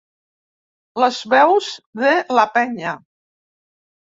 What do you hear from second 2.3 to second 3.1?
"la penya"